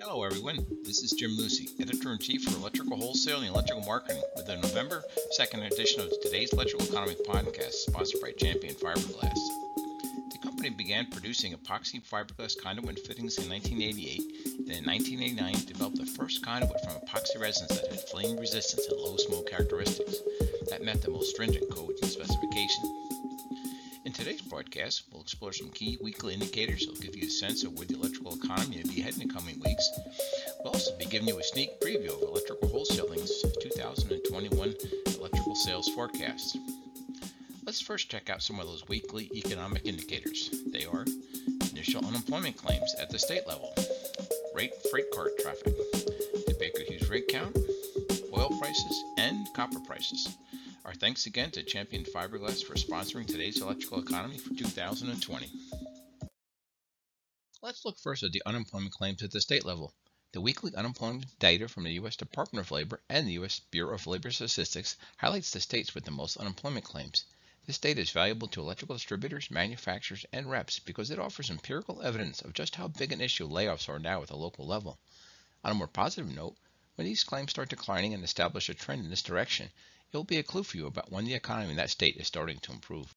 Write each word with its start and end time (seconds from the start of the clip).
Hello, 0.00 0.22
everyone. 0.22 0.64
This 0.84 1.02
is 1.02 1.10
Jim 1.10 1.32
Lucy, 1.36 1.70
Editor 1.80 2.12
in 2.12 2.18
Chief 2.18 2.44
for 2.44 2.56
Electrical 2.56 2.96
Wholesaling 2.96 3.38
and 3.38 3.48
Electrical 3.48 3.84
Marketing, 3.84 4.22
with 4.36 4.46
the 4.46 4.54
November 4.54 5.02
2nd 5.36 5.66
edition 5.72 6.00
of 6.00 6.12
today's 6.22 6.52
Electrical 6.52 6.86
Economy 6.86 7.16
podcast, 7.26 7.72
sponsored 7.72 8.20
by 8.20 8.30
Champion 8.38 8.76
Fiberglass. 8.76 9.34
The 10.30 10.38
company 10.40 10.70
began 10.70 11.06
producing 11.10 11.52
epoxy 11.52 12.00
fiberglass 12.00 12.56
conduit 12.62 12.90
and 12.90 12.98
fittings 13.00 13.38
in 13.38 13.50
1988, 13.50 14.22
then 14.68 14.76
in 14.78 14.84
1989 14.84 15.66
developed 15.66 15.98
the 15.98 16.06
first 16.06 16.44
conduit 16.44 16.80
from 16.84 16.94
epoxy 17.02 17.40
resins 17.40 17.68
that 17.70 17.90
had 17.90 18.08
flame 18.08 18.36
resistance 18.36 18.86
and 18.86 19.00
low 19.00 19.16
smoke 19.16 19.50
characteristics 19.50 20.18
that 20.70 20.84
met 20.84 21.02
the 21.02 21.10
most 21.10 21.30
stringent 21.30 21.68
codes 21.74 22.00
and 22.02 22.10
specifications. 22.12 23.07
Today's 24.28 24.42
broadcast, 24.42 25.04
we'll 25.10 25.22
explore 25.22 25.54
some 25.54 25.70
key 25.70 25.96
weekly 26.02 26.34
indicators 26.34 26.80
that 26.80 26.92
will 26.92 27.00
give 27.00 27.16
you 27.16 27.28
a 27.28 27.30
sense 27.30 27.64
of 27.64 27.72
where 27.72 27.86
the 27.86 27.94
electrical 27.94 28.34
economy 28.34 28.82
will 28.82 28.94
be 28.94 29.00
heading 29.00 29.22
in 29.22 29.28
the 29.28 29.32
coming 29.32 29.58
weeks. 29.64 29.90
We'll 30.62 30.74
also 30.74 30.94
be 30.98 31.06
giving 31.06 31.28
you 31.28 31.38
a 31.38 31.42
sneak 31.42 31.80
preview 31.80 32.10
of 32.10 32.20
electrical 32.20 32.68
wholesaling's 32.68 33.40
2021 33.62 34.74
electrical 35.16 35.54
sales 35.54 35.88
forecast. 35.94 36.58
Let's 37.64 37.80
first 37.80 38.10
check 38.10 38.28
out 38.28 38.42
some 38.42 38.60
of 38.60 38.66
those 38.66 38.86
weekly 38.86 39.30
economic 39.34 39.86
indicators. 39.86 40.50
They 40.74 40.84
are 40.84 41.06
initial 41.70 42.04
unemployment 42.04 42.58
claims 42.58 42.94
at 43.00 43.08
the 43.08 43.18
state 43.18 43.46
level, 43.46 43.72
rate 44.54 44.74
freight 44.90 45.10
cart 45.14 45.38
traffic, 45.38 45.74
the 45.74 46.54
Baker 46.60 46.82
Hughes 46.86 47.08
rig 47.08 47.28
count, 47.28 47.56
oil 48.36 48.50
prices, 48.60 49.04
and 49.16 49.48
copper 49.54 49.80
prices. 49.80 50.36
Our 50.88 50.94
thanks 50.94 51.26
again 51.26 51.50
to 51.50 51.62
Champion 51.62 52.02
Fiberglass 52.02 52.64
for 52.64 52.72
sponsoring 52.72 53.26
today's 53.26 53.60
electrical 53.60 54.00
economy 54.00 54.38
for 54.38 54.54
2020. 54.54 55.50
Let's 57.60 57.84
look 57.84 57.98
first 57.98 58.22
at 58.22 58.32
the 58.32 58.42
unemployment 58.46 58.94
claims 58.94 59.22
at 59.22 59.30
the 59.30 59.42
state 59.42 59.66
level. 59.66 59.92
The 60.32 60.40
weekly 60.40 60.74
unemployment 60.74 61.38
data 61.38 61.68
from 61.68 61.84
the 61.84 61.92
U.S. 61.92 62.16
Department 62.16 62.64
of 62.64 62.70
Labor 62.70 63.02
and 63.10 63.28
the 63.28 63.34
U.S. 63.34 63.60
Bureau 63.70 63.96
of 63.96 64.06
Labor 64.06 64.30
Statistics 64.30 64.96
highlights 65.18 65.50
the 65.50 65.60
states 65.60 65.94
with 65.94 66.06
the 66.06 66.10
most 66.10 66.38
unemployment 66.38 66.86
claims. 66.86 67.26
This 67.66 67.76
data 67.76 68.00
is 68.00 68.08
valuable 68.08 68.48
to 68.48 68.62
electrical 68.62 68.96
distributors, 68.96 69.50
manufacturers, 69.50 70.24
and 70.32 70.50
reps 70.50 70.78
because 70.78 71.10
it 71.10 71.18
offers 71.18 71.50
empirical 71.50 72.00
evidence 72.00 72.40
of 72.40 72.54
just 72.54 72.76
how 72.76 72.88
big 72.88 73.12
an 73.12 73.20
issue 73.20 73.46
layoffs 73.46 73.90
are 73.90 73.98
now 73.98 74.22
at 74.22 74.28
the 74.28 74.36
local 74.38 74.66
level. 74.66 74.98
On 75.62 75.70
a 75.70 75.74
more 75.74 75.86
positive 75.86 76.34
note, 76.34 76.56
when 76.94 77.06
these 77.06 77.24
claims 77.24 77.50
start 77.50 77.68
declining 77.68 78.14
and 78.14 78.24
establish 78.24 78.70
a 78.70 78.74
trend 78.74 79.04
in 79.04 79.10
this 79.10 79.22
direction, 79.22 79.70
it 80.10 80.16
will 80.16 80.24
be 80.24 80.38
a 80.38 80.42
clue 80.42 80.62
for 80.62 80.76
you 80.76 80.86
about 80.86 81.12
when 81.12 81.26
the 81.26 81.34
economy 81.34 81.70
in 81.70 81.76
that 81.76 81.90
state 81.90 82.16
is 82.16 82.26
starting 82.26 82.58
to 82.60 82.72
improve. 82.72 83.14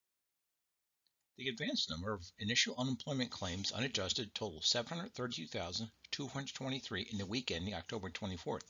The 1.38 1.48
advanced 1.48 1.90
number 1.90 2.14
of 2.14 2.30
initial 2.38 2.76
unemployment 2.78 3.32
claims 3.32 3.72
unadjusted 3.72 4.36
totals 4.36 4.68
732,223 4.68 7.02
in 7.04 7.18
the 7.18 7.26
week 7.26 7.50
ending 7.50 7.74
October 7.74 8.10
24th. 8.10 8.64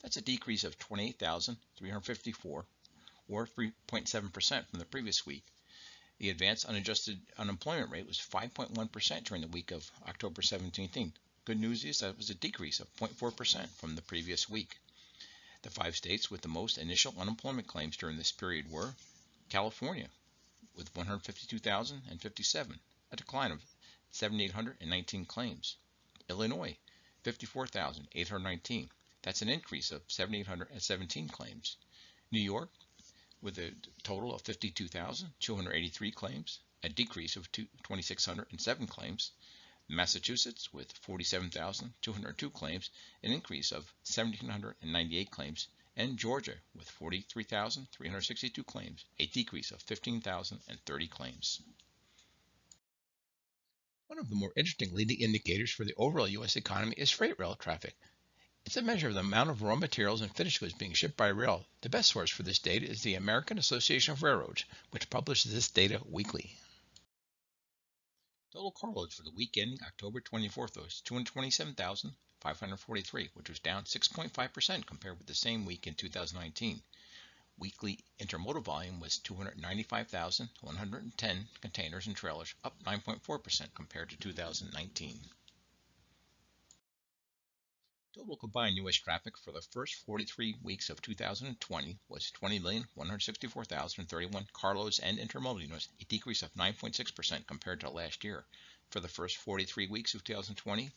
That's 0.00 0.16
a 0.16 0.22
decrease 0.22 0.62
of 0.64 0.78
28,354 0.78 2.66
or 3.28 3.46
3.7% 3.46 4.68
from 4.68 4.78
the 4.78 4.84
previous 4.84 5.26
week. 5.26 5.44
The 6.18 6.30
advanced 6.30 6.66
unadjusted 6.66 7.20
unemployment 7.36 7.90
rate 7.90 8.06
was 8.06 8.18
5.1% 8.18 9.24
during 9.24 9.42
the 9.42 9.48
week 9.48 9.72
of 9.72 9.90
October 10.06 10.42
17th. 10.42 11.12
Good 11.44 11.58
news 11.58 11.84
is 11.84 11.98
that 11.98 12.16
was 12.16 12.30
a 12.30 12.34
decrease 12.34 12.78
of 12.78 12.94
0.4% 12.94 13.68
from 13.70 13.96
the 13.96 14.02
previous 14.02 14.48
week. 14.48 14.78
The 15.64 15.70
five 15.70 15.96
states 15.96 16.30
with 16.30 16.42
the 16.42 16.48
most 16.48 16.76
initial 16.76 17.18
unemployment 17.18 17.66
claims 17.66 17.96
during 17.96 18.18
this 18.18 18.32
period 18.32 18.70
were 18.70 18.94
California 19.48 20.10
with 20.74 20.94
152,057, 20.94 22.80
a 23.10 23.16
decline 23.16 23.50
of 23.50 23.64
7,819 24.10 25.24
claims. 25.24 25.76
Illinois, 26.28 26.76
54,819. 27.22 28.90
That's 29.22 29.40
an 29.40 29.48
increase 29.48 29.90
of 29.90 30.02
7,817 30.06 31.30
claims. 31.30 31.78
New 32.30 32.42
York, 32.42 32.70
with 33.40 33.58
a 33.58 33.74
total 34.02 34.34
of 34.34 34.42
52,283 34.42 36.10
claims, 36.10 36.58
a 36.82 36.90
decrease 36.90 37.36
of 37.36 37.50
2,607 37.52 38.86
claims. 38.86 39.30
Massachusetts 39.94 40.72
with 40.72 40.92
47,202 40.92 42.50
claims, 42.50 42.90
an 43.22 43.32
increase 43.32 43.72
of 43.72 43.92
1,798 44.06 45.30
claims, 45.30 45.68
and 45.96 46.18
Georgia 46.18 46.56
with 46.74 46.90
43,362 46.90 48.64
claims, 48.64 49.04
a 49.18 49.26
decrease 49.26 49.70
of 49.70 49.80
15,030 49.82 51.06
claims. 51.08 51.60
One 54.08 54.18
of 54.18 54.28
the 54.28 54.36
more 54.36 54.52
interesting 54.56 54.92
leading 54.92 55.20
indicators 55.20 55.70
for 55.70 55.84
the 55.84 55.94
overall 55.96 56.28
U.S. 56.28 56.56
economy 56.56 56.94
is 56.96 57.10
freight 57.10 57.38
rail 57.38 57.54
traffic. 57.54 57.96
It's 58.66 58.76
a 58.76 58.82
measure 58.82 59.08
of 59.08 59.14
the 59.14 59.20
amount 59.20 59.50
of 59.50 59.62
raw 59.62 59.76
materials 59.76 60.20
and 60.20 60.34
finished 60.34 60.60
goods 60.60 60.72
being 60.72 60.94
shipped 60.94 61.16
by 61.16 61.28
rail. 61.28 61.66
The 61.82 61.88
best 61.88 62.10
source 62.10 62.30
for 62.30 62.42
this 62.42 62.58
data 62.58 62.86
is 62.86 63.02
the 63.02 63.14
American 63.14 63.58
Association 63.58 64.12
of 64.12 64.22
Railroads, 64.22 64.64
which 64.90 65.10
publishes 65.10 65.52
this 65.52 65.70
data 65.70 66.00
weekly. 66.04 66.56
Total 68.54 68.70
carloads 68.70 69.16
for 69.16 69.24
the 69.24 69.32
week 69.32 69.58
ending 69.58 69.82
October 69.82 70.20
24th 70.20 70.80
was 70.80 71.00
227,543, 71.00 73.30
which 73.34 73.48
was 73.48 73.58
down 73.58 73.82
6.5% 73.82 74.86
compared 74.86 75.18
with 75.18 75.26
the 75.26 75.34
same 75.34 75.64
week 75.64 75.88
in 75.88 75.96
2019. 75.96 76.80
Weekly 77.58 77.98
intermodal 78.20 78.62
volume 78.62 79.00
was 79.00 79.18
295,110 79.18 81.48
containers 81.60 82.06
and 82.06 82.14
trailers, 82.14 82.54
up 82.62 82.80
9.4% 82.84 83.74
compared 83.74 84.10
to 84.10 84.16
2019. 84.18 85.20
Total 88.16 88.36
combined 88.36 88.76
U.S. 88.76 88.94
traffic 88.94 89.36
for 89.36 89.50
the 89.50 89.60
first 89.60 89.96
43 89.96 90.58
weeks 90.62 90.88
of 90.88 91.02
2020 91.02 91.98
was 92.06 92.30
20,164,031 92.40 94.52
carloads 94.52 95.00
and 95.00 95.18
intermodal 95.18 95.62
units, 95.62 95.88
a 96.00 96.04
decrease 96.04 96.42
of 96.42 96.54
9.6% 96.54 97.44
compared 97.48 97.80
to 97.80 97.90
last 97.90 98.22
year. 98.22 98.46
For 98.90 99.00
the 99.00 99.08
first 99.08 99.38
43 99.38 99.88
weeks 99.88 100.14
of 100.14 100.22
2020, 100.22 100.92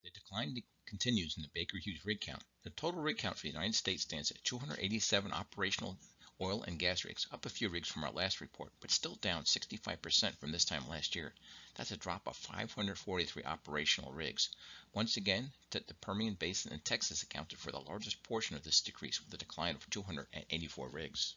The 0.03 0.09
decline 0.09 0.63
continues 0.87 1.37
in 1.37 1.43
the 1.43 1.51
Baker 1.53 1.77
Hughes 1.77 2.03
rig 2.03 2.19
count. 2.19 2.43
The 2.63 2.71
total 2.71 2.99
rig 2.99 3.19
count 3.19 3.37
for 3.37 3.43
the 3.43 3.53
United 3.53 3.75
States 3.75 4.01
stands 4.01 4.31
at 4.31 4.43
287 4.43 5.31
operational 5.31 5.99
oil 6.41 6.63
and 6.63 6.79
gas 6.79 7.03
rigs, 7.03 7.27
up 7.31 7.45
a 7.45 7.49
few 7.49 7.69
rigs 7.69 7.89
from 7.89 8.03
our 8.03 8.11
last 8.11 8.39
report, 8.39 8.71
but 8.79 8.91
still 8.91 9.15
down 9.15 9.43
65% 9.43 10.37
from 10.37 10.51
this 10.51 10.63
time 10.63 10.87
last 10.87 11.15
year. 11.15 11.33
That's 11.75 11.91
a 11.91 11.97
drop 11.97 12.27
of 12.27 12.37
543 12.37 13.43
operational 13.43 14.11
rigs. 14.11 14.49
Once 14.93 15.17
again, 15.17 15.51
the 15.71 15.81
Permian 16.01 16.35
Basin 16.35 16.71
and 16.71 16.83
Texas 16.83 17.23
accounted 17.23 17.59
for 17.59 17.71
the 17.71 17.79
largest 17.79 18.23
portion 18.23 18.55
of 18.55 18.63
this 18.63 18.81
decrease 18.81 19.21
with 19.21 19.33
a 19.33 19.37
decline 19.37 19.75
of 19.75 19.89
284 19.89 20.89
rigs. 20.89 21.35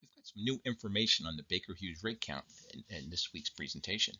We've 0.00 0.14
got 0.14 0.26
some 0.26 0.42
new 0.42 0.60
information 0.64 1.26
on 1.26 1.36
the 1.36 1.42
Baker 1.42 1.74
Hughes 1.74 2.02
rig 2.02 2.20
count 2.20 2.44
in, 2.72 2.84
in 2.88 3.10
this 3.10 3.32
week's 3.32 3.50
presentation. 3.50 4.14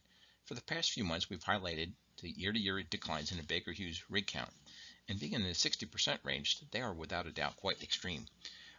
For 0.44 0.54
the 0.54 0.62
past 0.62 0.92
few 0.92 1.04
months, 1.04 1.28
we've 1.28 1.42
highlighted 1.42 1.92
the 2.22 2.30
year-to-year 2.30 2.82
declines 2.84 3.32
in 3.32 3.38
the 3.38 3.42
Baker 3.42 3.72
Hughes 3.72 4.02
rig 4.08 4.26
count. 4.26 4.52
And 5.08 5.18
being 5.18 5.32
in 5.32 5.42
the 5.42 5.50
60% 5.50 6.24
range, 6.24 6.60
they 6.70 6.80
are 6.80 6.94
without 6.94 7.26
a 7.26 7.32
doubt 7.32 7.56
quite 7.56 7.82
extreme. 7.82 8.26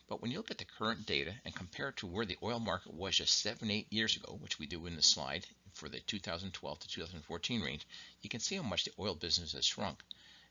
But 0.10 0.22
when 0.22 0.32
you 0.32 0.38
look 0.38 0.52
at 0.52 0.58
the 0.58 0.64
current 0.64 1.06
data 1.06 1.36
and 1.44 1.54
compare 1.54 1.90
it 1.90 1.98
to 1.98 2.08
where 2.08 2.26
the 2.26 2.38
oil 2.42 2.60
market 2.60 2.94
was 2.94 3.18
just 3.18 3.40
seven, 3.40 3.70
eight 3.70 3.92
years 3.92 4.16
ago, 4.16 4.38
which 4.40 4.58
we 4.58 4.66
do 4.66 4.86
in 4.86 4.96
the 4.96 5.02
slide 5.02 5.46
for 5.74 5.90
the 5.90 6.00
2012 6.00 6.80
to 6.80 6.88
2014 6.88 7.62
range, 7.62 7.86
you 8.22 8.30
can 8.30 8.40
see 8.40 8.56
how 8.56 8.64
much 8.64 8.86
the 8.86 8.94
oil 8.98 9.16
business 9.16 9.52
has 9.52 9.66
shrunk. 9.66 10.02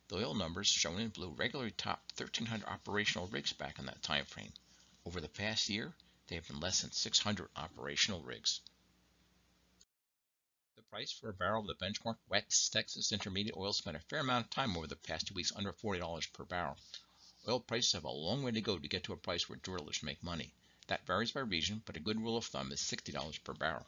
The 0.09 0.17
oil 0.17 0.35
numbers 0.35 0.69
shown 0.69 1.01
in 1.01 1.09
blue 1.09 1.31
regularly 1.31 1.71
topped 1.71 2.21
1,300 2.21 2.67
operational 2.69 3.29
rigs 3.29 3.55
back 3.55 3.79
in 3.79 3.87
that 3.87 4.03
time 4.03 4.27
frame. 4.27 4.53
Over 5.07 5.23
the 5.23 5.29
past 5.29 5.71
year, 5.71 5.95
they 6.27 6.35
have 6.35 6.47
been 6.47 6.61
less 6.61 6.83
than 6.83 6.93
600 6.93 7.49
operational 7.57 8.23
rigs. 8.23 8.61
The 10.77 10.83
price 10.83 11.13
for 11.13 11.31
a 11.31 11.33
barrel 11.33 11.63
of 11.63 11.67
the 11.67 11.83
benchmark 11.83 12.19
West 12.29 12.75
Texas 12.75 13.11
Intermediate 13.11 13.57
oil 13.57 13.73
spent 13.73 13.97
a 13.97 14.01
fair 14.01 14.21
amount 14.21 14.45
of 14.45 14.51
time 14.51 14.77
over 14.77 14.87
the 14.87 14.97
past 14.97 15.29
two 15.29 15.35
weeks 15.35 15.53
under 15.57 15.73
$40 15.73 16.33
per 16.35 16.45
barrel. 16.45 16.77
Oil 17.49 17.61
prices 17.61 17.93
have 17.93 18.03
a 18.03 18.11
long 18.11 18.43
way 18.43 18.51
to 18.51 18.61
go 18.61 18.77
to 18.77 18.89
get 18.89 19.05
to 19.05 19.13
a 19.13 19.17
price 19.17 19.49
where 19.49 19.59
drillers 19.59 20.03
make 20.03 20.21
money. 20.21 20.53
That 20.89 21.07
varies 21.07 21.31
by 21.31 21.41
region, 21.41 21.81
but 21.87 21.97
a 21.97 22.01
good 22.01 22.21
rule 22.21 22.37
of 22.37 22.45
thumb 22.45 22.73
is 22.73 22.81
$60 22.81 23.45
per 23.45 23.55
barrel. 23.55 23.87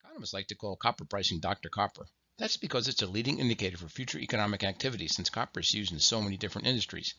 Economists 0.00 0.32
like 0.32 0.46
to 0.46 0.54
call 0.54 0.76
copper 0.76 1.04
pricing 1.04 1.38
Dr. 1.38 1.68
Copper. 1.68 2.06
That's 2.38 2.56
because 2.56 2.88
it's 2.88 3.02
a 3.02 3.06
leading 3.06 3.38
indicator 3.38 3.76
for 3.76 3.90
future 3.90 4.18
economic 4.18 4.64
activity 4.64 5.06
since 5.06 5.28
copper 5.28 5.60
is 5.60 5.74
used 5.74 5.92
in 5.92 6.00
so 6.00 6.22
many 6.22 6.38
different 6.38 6.66
industries. 6.66 7.12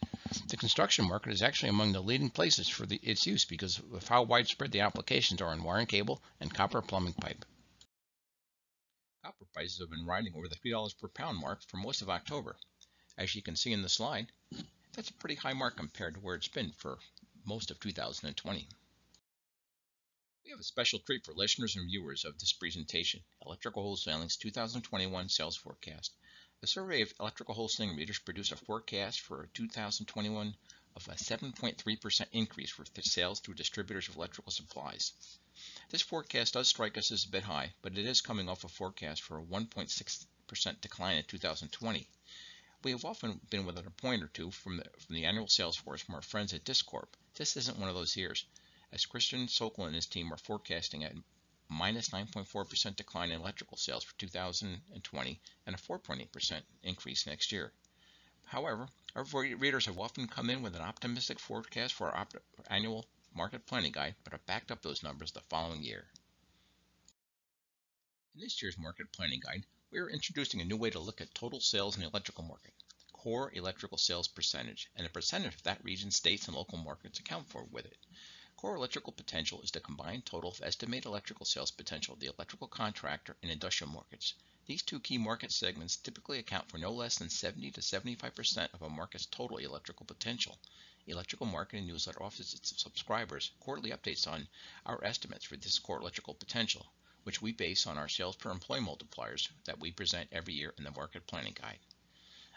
The 0.48 0.58
construction 0.58 1.08
market 1.08 1.34
is 1.34 1.44
actually 1.44 1.70
among 1.70 1.92
the 1.92 2.02
leading 2.02 2.31
places 2.31 2.68
for 2.68 2.88
the, 2.88 2.98
its 3.04 3.28
use 3.28 3.46
because 3.46 3.78
of 3.78 4.08
how 4.08 4.24
widespread 4.24 4.72
the 4.72 4.81
applications 4.81 5.40
are 5.40 5.54
in 5.54 5.64
wire 5.64 5.80
and 5.80 5.88
cable 5.88 6.24
and 6.40 6.52
copper 6.52 6.81
plumbing 6.81 7.14
pipe. 7.14 7.46
Copper 9.24 9.46
prices 9.54 9.78
have 9.80 9.92
been 9.92 10.08
riding 10.08 10.34
over 10.36 10.48
the 10.48 10.56
$3 10.56 10.98
per 11.00 11.10
pound 11.10 11.38
mark 11.38 11.62
for 11.62 11.78
most 11.78 12.02
of 12.02 12.10
October. 12.10 12.58
As 13.15 13.36
you 13.36 13.44
can 13.44 13.56
see 13.56 13.71
in 13.71 13.83
the 13.83 13.89
slide, 13.89 14.31
that's 14.94 15.12
a 15.12 15.13
pretty 15.13 15.36
high 15.36 15.54
mark 15.54 15.77
compared 15.77 16.15
to 16.15 16.19
where 16.19 16.36
it's 16.36 16.48
been 16.48 16.71
for 16.71 16.98
most 17.45 17.69
of 17.69 17.80
2020. 17.80 18.68
We 20.44 20.50
have 20.50 20.60
a 20.60 20.63
special 20.63 21.00
treat 21.00 21.24
for 21.24 21.33
listeners 21.33 21.75
and 21.75 21.88
viewers 21.88 22.25
of 22.25 22.39
this 22.39 22.54
presentation, 22.54 23.24
Electrical 23.45 23.83
Wholesaling's 23.83 24.36
2021 24.38 25.30
Sales 25.30 25.56
Forecast. 25.56 26.12
A 26.63 26.68
survey 26.68 27.01
of 27.01 27.13
electrical 27.19 27.54
wholesaling 27.54 27.95
readers 27.95 28.19
produced 28.19 28.51
a 28.51 28.56
forecast 28.56 29.21
for 29.21 29.48
2021 29.54 30.56
of 30.95 31.07
a 31.07 31.12
7.3% 31.12 32.27
increase 32.31 32.71
for 32.71 32.86
sales 33.01 33.39
through 33.39 33.54
distributors 33.54 34.10
of 34.10 34.15
electrical 34.15 34.51
supplies. 34.51 35.13
This 35.89 36.01
forecast 36.01 36.54
does 36.56 36.68
strike 36.68 36.98
us 36.98 37.12
as 37.12 37.25
a 37.25 37.30
bit 37.30 37.44
high, 37.44 37.74
but 37.81 37.98
it 37.98 38.06
is 38.06 38.21
coming 38.21 38.50
off 38.50 38.63
a 38.63 38.69
forecast 38.69 39.21
for 39.21 39.38
a 39.38 39.44
1.6% 39.44 40.81
decline 40.81 41.18
in 41.18 41.24
2020. 41.25 42.07
We 42.83 42.91
have 42.91 43.06
often 43.06 43.39
been 43.50 43.65
within 43.65 43.88
a 43.88 43.91
point 43.91 44.24
or 44.24 44.27
two 44.27 44.51
from 44.51 44.75
the, 44.75 44.83
from 45.00 45.15
the 45.15 45.24
annual 45.24 45.47
sales 45.47 45.77
force 45.77 46.01
from 46.01 46.15
our 46.15 46.21
friends 46.21 46.53
at 46.53 46.65
Discorp. 46.65 47.15
This 47.35 47.56
isn't 47.56 47.77
one 47.77 47.88
of 47.88 47.95
those 47.95 48.18
years 48.18 48.45
as 48.91 49.06
Christian 49.06 49.47
Sokol 49.47 49.85
and 49.85 49.95
his 49.95 50.06
team 50.06 50.33
are 50.33 50.38
forecasting 50.38 51.06
a 51.06 51.13
minus 51.69 52.09
9.4% 52.09 52.95
decline 52.97 53.31
in 53.31 53.39
electrical 53.39 53.77
sales 53.77 54.03
for 54.03 54.13
2020 54.18 55.41
and 55.65 55.75
a 55.75 55.80
4.8% 55.80 56.62
increase 56.83 57.25
next 57.25 57.53
year. 57.53 57.74
However, 58.44 58.89
our 59.15 59.24
readers 59.24 59.86
have 59.86 59.97
often 59.97 60.27
come 60.27 60.50
in 60.50 60.62
with 60.62 60.75
an 60.75 60.81
optimistic 60.81 61.39
forecast 61.39 61.94
for 61.94 62.12
our 62.12 62.27
annual 62.68 63.07
market 63.33 63.65
planning 63.65 63.94
guide, 63.94 64.15
but 64.25 64.33
have 64.33 64.45
backed 64.45 64.71
up 64.71 64.81
those 64.81 65.03
numbers 65.03 65.31
the 65.31 65.39
following 65.39 65.83
year. 65.83 66.12
In 68.36 68.41
this 68.41 68.62
year's 68.62 68.77
market 68.77 69.12
planning 69.13 69.39
guide, 69.39 69.65
we 69.94 70.00
are 70.00 70.10
introducing 70.10 70.60
a 70.60 70.66
new 70.66 70.75
way 70.75 70.90
to 70.90 70.98
look 70.98 71.22
at 71.22 71.36
total 71.36 71.60
sales 71.60 71.95
in 71.95 72.01
the 72.01 72.07
electrical 72.07 72.44
market, 72.44 72.74
core 73.12 73.51
electrical 73.54 73.95
sales 73.95 74.28
percentage, 74.28 74.90
and 74.95 75.06
the 75.06 75.10
percentage 75.12 75.54
of 75.54 75.62
that 75.62 75.84
region 75.84 76.10
states 76.10 76.48
and 76.48 76.57
local 76.57 76.80
markets 76.80 77.19
account 77.19 77.48
for 77.48 77.63
with 77.66 77.86
it. 77.86 78.00
Core 78.57 78.75
electrical 78.75 79.13
potential 79.13 79.62
is 79.62 79.69
the 79.69 79.80
combined 79.80 80.25
total 80.25 80.50
of 80.50 80.60
estimated 80.63 81.06
electrical 81.06 81.45
sales 81.45 81.69
potential 81.69 82.16
of 82.16 82.19
the 82.19 82.25
electrical 82.25 82.68
contractor 82.68 83.38
and 83.44 83.51
industrial 83.51 83.94
markets. 83.94 84.34
These 84.66 84.81
two 84.81 85.00
key 85.00 85.19
market 85.19 85.51
segments 85.51 85.96
typically 85.96 86.39
account 86.39 86.72
for 86.72 86.80
no 86.80 86.92
less 86.92 87.19
than 87.19 87.30
70 87.30 87.69
to 87.69 87.81
75% 87.81 88.74
of 88.74 88.81
a 88.81 88.89
market's 88.89 89.28
total 89.28 89.57
electrical 89.57 90.07
potential. 90.07 90.57
Electrical 91.06 91.46
Marketing 91.46 91.86
Newsletter 91.86 92.24
offers 92.24 92.56
its 92.56 92.81
subscribers 92.81 93.51
quarterly 93.60 93.92
updates 93.92 94.25
on 94.25 94.48
our 94.88 95.04
estimates 95.04 95.46
for 95.46 95.56
this 95.56 95.78
core 95.78 96.00
electrical 96.00 96.34
potential, 96.34 96.92
which 97.24 97.42
we 97.42 97.52
base 97.52 97.88
on 97.88 97.98
our 97.98 98.10
sales 98.10 98.36
per 98.36 98.52
employee 98.52 98.80
multipliers 98.80 99.50
that 99.66 99.80
we 99.80 99.92
present 99.92 100.30
every 100.31 100.54
year 100.54 100.74
in 100.78 100.84
the 100.84 100.92
Market 100.92 101.25
Planning 101.25 101.54
Guide. 101.60 101.80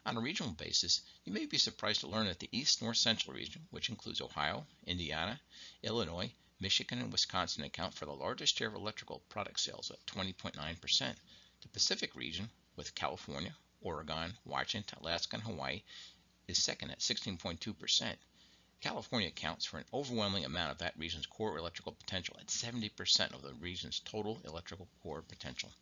On 0.04 0.16
a 0.16 0.20
regional 0.20 0.52
basis, 0.52 1.00
you 1.24 1.32
may 1.32 1.46
be 1.46 1.58
surprised 1.58 2.00
to 2.00 2.06
learn 2.06 2.26
that 2.26 2.38
the 2.38 2.48
East 2.52 2.80
North 2.80 2.96
Central 2.96 3.34
region, 3.34 3.66
which 3.70 3.88
includes 3.88 4.20
Ohio, 4.20 4.66
Indiana, 4.86 5.40
Illinois, 5.82 6.32
Michigan, 6.60 7.00
and 7.00 7.10
Wisconsin, 7.10 7.64
account 7.64 7.94
for 7.94 8.06
the 8.06 8.12
largest 8.12 8.56
share 8.56 8.68
of 8.68 8.74
electrical 8.74 9.20
product 9.28 9.58
sales 9.58 9.90
at 9.90 10.06
20.9%. 10.06 11.16
The 11.60 11.68
Pacific 11.68 12.14
region, 12.14 12.50
with 12.76 12.94
California, 12.94 13.56
Oregon, 13.80 14.36
Washington, 14.44 14.98
Alaska, 15.00 15.36
and 15.36 15.42
Hawaii, 15.42 15.82
is 16.46 16.62
second 16.62 16.90
at 16.90 17.00
16.2%. 17.00 18.16
California 18.82 19.28
accounts 19.28 19.64
for 19.64 19.78
an 19.78 19.86
overwhelming 19.92 20.44
amount 20.44 20.70
of 20.70 20.78
that 20.78 20.98
region's 20.98 21.26
core 21.26 21.56
electrical 21.56 21.92
potential 21.92 22.36
at 22.38 22.48
70% 22.48 23.32
of 23.32 23.42
the 23.42 23.54
region's 23.54 24.00
total 24.00 24.40
electrical 24.44 24.86
core 25.02 25.22
potential. 25.22 25.72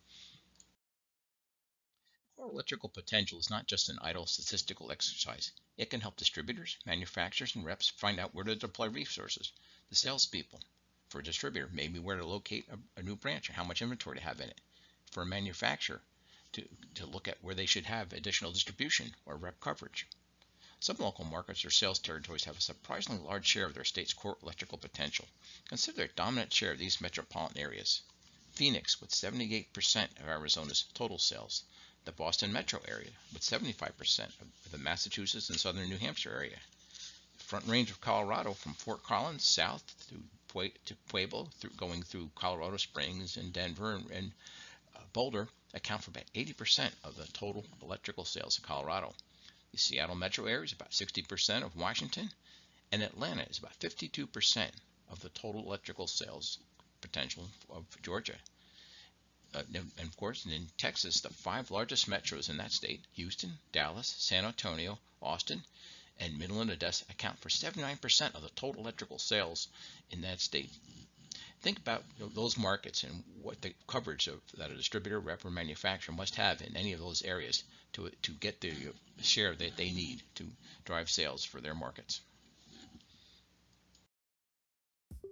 Core 2.37 2.49
electrical 2.49 2.89
potential 2.89 3.37
is 3.37 3.49
not 3.49 3.67
just 3.67 3.89
an 3.89 3.99
idle 4.01 4.25
statistical 4.25 4.91
exercise. 4.91 5.51
It 5.77 5.89
can 5.89 5.99
help 5.99 6.15
distributors, 6.15 6.77
manufacturers, 6.85 7.53
and 7.55 7.65
reps 7.65 7.89
find 7.89 8.19
out 8.19 8.33
where 8.33 8.45
to 8.45 8.55
deploy 8.55 8.87
resources. 8.87 9.51
The 9.89 9.95
salespeople, 9.95 10.61
for 11.09 11.19
a 11.19 11.23
distributor, 11.23 11.69
maybe 11.73 11.99
where 11.99 12.17
to 12.17 12.25
locate 12.25 12.67
a, 12.69 12.79
a 12.99 13.03
new 13.03 13.17
branch 13.17 13.49
or 13.49 13.53
how 13.53 13.65
much 13.65 13.81
inventory 13.81 14.17
to 14.17 14.23
have 14.23 14.39
in 14.39 14.49
it. 14.49 14.61
For 15.11 15.23
a 15.23 15.25
manufacturer, 15.25 16.01
to, 16.53 16.67
to 16.95 17.05
look 17.05 17.27
at 17.27 17.43
where 17.43 17.55
they 17.55 17.65
should 17.65 17.85
have 17.85 18.13
additional 18.13 18.53
distribution 18.53 19.13
or 19.25 19.35
rep 19.35 19.59
coverage. 19.59 20.07
Some 20.85 20.97
local 20.97 21.25
markets 21.25 21.65
or 21.65 21.71
sales 21.71 21.97
territories 21.97 22.43
have 22.43 22.59
a 22.59 22.61
surprisingly 22.61 23.17
large 23.23 23.47
share 23.47 23.65
of 23.65 23.73
their 23.73 23.83
state's 23.83 24.13
core 24.13 24.37
electrical 24.43 24.77
potential. 24.77 25.27
Consider 25.67 25.97
their 25.97 26.07
dominant 26.09 26.53
share 26.53 26.73
of 26.73 26.77
these 26.77 27.01
metropolitan 27.01 27.57
areas. 27.57 28.03
Phoenix, 28.51 29.01
with 29.01 29.09
78% 29.09 30.19
of 30.19 30.27
Arizona's 30.27 30.83
total 30.93 31.17
sales, 31.17 31.63
the 32.03 32.11
Boston 32.11 32.53
metro 32.53 32.83
area, 32.87 33.09
with 33.33 33.41
75% 33.41 34.29
of 34.39 34.71
the 34.71 34.77
Massachusetts 34.77 35.49
and 35.49 35.59
southern 35.59 35.89
New 35.89 35.97
Hampshire 35.97 36.31
area. 36.31 36.59
The 37.39 37.43
Front 37.43 37.65
Range 37.65 37.89
of 37.89 37.99
Colorado 37.99 38.53
from 38.53 38.75
Fort 38.75 39.01
Collins 39.01 39.43
south 39.43 39.83
to, 40.09 40.69
to 40.85 40.95
Pueblo, 41.07 41.49
through, 41.59 41.71
going 41.71 42.03
through 42.03 42.29
Colorado 42.35 42.77
Springs 42.77 43.37
and 43.37 43.51
Denver 43.51 43.95
and, 43.95 44.11
and 44.11 44.31
uh, 44.95 44.99
Boulder, 45.13 45.49
account 45.73 46.03
for 46.03 46.11
about 46.11 46.31
80% 46.35 46.91
of 47.03 47.15
the 47.15 47.25
total 47.33 47.65
electrical 47.81 48.23
sales 48.23 48.59
of 48.59 48.63
Colorado. 48.65 49.15
The 49.75 49.81
Seattle 49.81 50.15
metro 50.15 50.45
area 50.45 50.63
is 50.63 50.71
about 50.71 50.91
60% 50.91 51.63
of 51.63 51.75
Washington, 51.75 52.31
and 52.93 53.03
Atlanta 53.03 53.43
is 53.49 53.57
about 53.57 53.77
52% 53.79 54.71
of 55.09 55.19
the 55.19 55.27
total 55.27 55.65
electrical 55.65 56.07
sales 56.07 56.59
potential 57.01 57.49
of 57.69 57.85
Georgia 58.01 58.39
uh, 59.55 59.63
and 59.73 59.91
of 59.99 60.17
course, 60.17 60.45
in 60.45 60.67
Texas, 60.77 61.21
the 61.21 61.29
five 61.29 61.71
largest 61.71 62.09
metros 62.09 62.49
in 62.49 62.57
that 62.57 62.73
state, 62.73 63.05
Houston, 63.13 63.57
Dallas, 63.71 64.13
San 64.17 64.43
Antonio, 64.43 64.99
Austin, 65.21 65.63
and 66.19 66.37
Midland, 66.37 66.71
Odessa, 66.71 67.05
account 67.09 67.39
for 67.39 67.47
79% 67.47 68.35
of 68.35 68.41
the 68.41 68.49
total 68.49 68.81
electrical 68.81 69.17
sales 69.17 69.69
in 70.11 70.21
that 70.21 70.41
state. 70.41 70.71
Think 71.65 71.79
about 71.79 72.03
you 72.19 72.25
know, 72.25 72.31
those 72.31 72.59
markets 72.59 73.01
and 73.01 73.23
what 73.41 73.59
the 73.59 73.73
coverage 73.87 74.27
of, 74.27 74.39
that 74.59 74.69
a 74.69 74.75
distributor, 74.75 75.19
rep, 75.19 75.43
or 75.43 75.49
manufacturer 75.49 76.13
must 76.13 76.35
have 76.35 76.61
in 76.61 76.77
any 76.77 76.93
of 76.93 76.99
those 76.99 77.23
areas 77.23 77.63
to, 77.93 78.07
to 78.21 78.31
get 78.33 78.61
the 78.61 78.71
share 79.23 79.55
that 79.55 79.75
they 79.75 79.89
need 79.89 80.21
to 80.35 80.45
drive 80.85 81.09
sales 81.09 81.43
for 81.43 81.59
their 81.59 81.73
markets. 81.73 82.21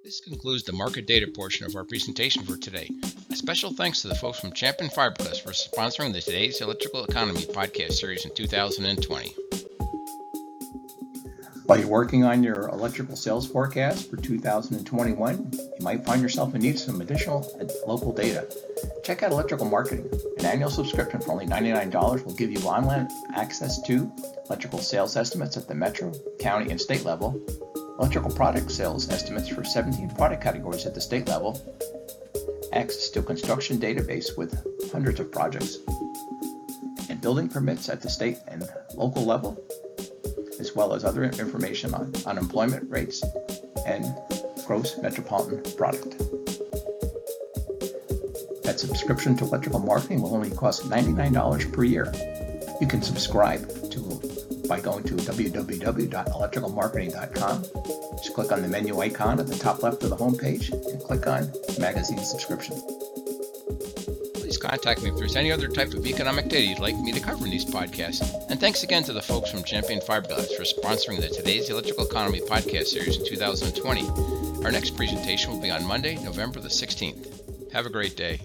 This 0.03 0.21
concludes 0.21 0.63
the 0.63 0.73
market 0.73 1.05
data 1.05 1.27
portion 1.27 1.67
of 1.67 1.75
our 1.75 1.83
presentation 1.83 2.41
for 2.41 2.57
today. 2.57 2.89
A 3.29 3.35
special 3.35 3.71
thanks 3.71 4.01
to 4.01 4.07
the 4.07 4.15
folks 4.15 4.39
from 4.39 4.53
Champion 4.53 4.89
Fiberglass 4.89 5.39
for 5.39 5.51
sponsoring 5.51 6.13
the 6.13 6.21
Today's 6.21 6.61
Electrical 6.61 7.03
Economy 7.03 7.41
podcast 7.41 7.91
series 7.91 8.25
in 8.25 8.33
2020. 8.33 9.62
While 11.65 11.79
you're 11.79 11.87
working 11.87 12.25
on 12.25 12.43
your 12.43 12.67
electrical 12.69 13.15
sales 13.15 13.47
forecast 13.47 14.09
for 14.09 14.17
2021, 14.17 15.51
you 15.53 15.69
might 15.79 16.05
find 16.05 16.21
yourself 16.21 16.53
in 16.53 16.61
need 16.61 16.75
of 16.75 16.81
some 16.81 16.99
additional 16.99 17.49
uh, 17.59 17.65
local 17.87 18.11
data. 18.11 18.45
Check 19.05 19.23
out 19.23 19.31
Electrical 19.31 19.69
Marketing. 19.69 20.09
An 20.39 20.45
annual 20.45 20.69
subscription 20.69 21.21
for 21.21 21.31
only 21.31 21.45
$99 21.45 22.25
will 22.25 22.35
give 22.35 22.51
you 22.51 22.59
online 22.67 23.07
access 23.33 23.81
to 23.83 24.11
electrical 24.47 24.79
sales 24.79 25.15
estimates 25.15 25.55
at 25.55 25.69
the 25.69 25.73
metro, 25.73 26.11
county, 26.37 26.69
and 26.69 26.81
state 26.81 27.05
level, 27.05 27.41
electrical 27.97 28.31
product 28.31 28.69
sales 28.69 29.09
estimates 29.09 29.47
for 29.47 29.63
17 29.63 30.09
product 30.15 30.43
categories 30.43 30.85
at 30.85 30.93
the 30.93 31.01
state 31.01 31.29
level, 31.29 31.57
access 32.73 33.09
to 33.11 33.19
a 33.19 33.23
construction 33.23 33.77
database 33.77 34.37
with 34.37 34.53
hundreds 34.91 35.21
of 35.21 35.31
projects, 35.31 35.77
and 37.09 37.21
building 37.21 37.47
permits 37.47 37.87
at 37.87 38.01
the 38.01 38.09
state 38.09 38.39
and 38.49 38.67
local 38.95 39.23
level, 39.23 39.57
as 40.63 40.73
well 40.73 40.93
as 40.93 41.03
other 41.03 41.25
information 41.25 41.93
on 41.93 42.13
unemployment 42.25 42.89
rates 42.89 43.21
and 43.85 44.05
gross 44.65 44.97
metropolitan 44.97 45.61
product. 45.75 46.17
That 48.63 48.79
subscription 48.79 49.35
to 49.37 49.43
electrical 49.43 49.81
marketing 49.81 50.21
will 50.21 50.33
only 50.33 50.51
cost 50.51 50.83
$99 50.83 51.73
per 51.73 51.83
year. 51.83 52.09
You 52.79 52.87
can 52.87 53.01
subscribe 53.01 53.67
to 53.91 53.99
by 54.69 54.79
going 54.79 55.03
to 55.03 55.15
www.electricalmarketing.com. 55.15 57.63
Just 58.23 58.33
click 58.33 58.53
on 58.53 58.61
the 58.61 58.69
menu 58.69 59.01
icon 59.01 59.41
at 59.41 59.47
the 59.47 59.57
top 59.57 59.83
left 59.83 60.01
of 60.03 60.11
the 60.11 60.15
homepage 60.15 60.71
and 60.71 61.03
click 61.03 61.27
on 61.27 61.51
Magazine 61.77 62.23
Subscription. 62.23 62.81
Contact 64.63 65.03
me 65.03 65.09
if 65.09 65.17
there's 65.17 65.35
any 65.35 65.51
other 65.51 65.67
type 65.67 65.93
of 65.93 66.07
economic 66.07 66.47
data 66.47 66.65
you'd 66.65 66.79
like 66.79 66.97
me 66.97 67.11
to 67.11 67.19
cover 67.19 67.43
in 67.43 67.51
these 67.51 67.65
podcasts. 67.65 68.49
And 68.49 68.61
thanks 68.61 68.83
again 68.83 69.03
to 69.03 69.11
the 69.11 69.21
folks 69.21 69.51
from 69.51 69.61
Champion 69.65 69.99
Fiberglass 69.99 70.55
for 70.55 70.63
sponsoring 70.63 71.19
the 71.19 71.27
Today's 71.27 71.69
Electrical 71.69 72.05
Economy 72.05 72.39
podcast 72.39 72.85
series 72.85 73.17
in 73.17 73.25
2020. 73.25 74.63
Our 74.63 74.71
next 74.71 74.95
presentation 74.95 75.51
will 75.51 75.61
be 75.61 75.69
on 75.69 75.85
Monday, 75.85 76.15
November 76.15 76.61
the 76.61 76.69
16th. 76.69 77.73
Have 77.73 77.85
a 77.85 77.89
great 77.89 78.15
day. 78.15 78.39